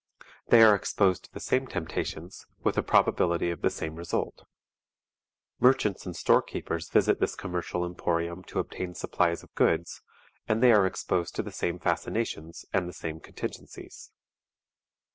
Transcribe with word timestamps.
They 0.47 0.63
are 0.63 0.73
exposed 0.73 1.25
to 1.25 1.31
the 1.31 1.39
same 1.39 1.67
temptations, 1.67 2.47
with 2.63 2.75
a 2.75 2.81
probability 2.81 3.51
of 3.51 3.61
the 3.61 3.69
same 3.69 3.93
result. 3.93 4.47
Merchants 5.59 6.07
and 6.07 6.15
store 6.15 6.41
keepers 6.41 6.89
visit 6.89 7.19
this 7.19 7.35
commercial 7.35 7.85
emporium 7.85 8.43
to 8.45 8.57
obtain 8.57 8.95
supplies 8.95 9.43
of 9.43 9.53
goods, 9.53 10.01
and 10.47 10.63
they 10.63 10.71
are 10.71 10.87
exposed 10.87 11.35
to 11.35 11.43
the 11.43 11.51
same 11.51 11.77
fascinations 11.77 12.65
and 12.73 12.89
the 12.89 12.93
same 12.93 13.19
contingencies. 13.19 14.09